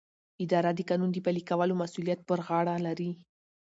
[0.43, 3.11] اداره د قانون د پلي کولو مسؤلیت پر غاړه لري.